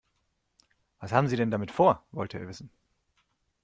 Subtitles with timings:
[0.97, 2.71] Was haben Sie denn damit vor?, wollte er wissen.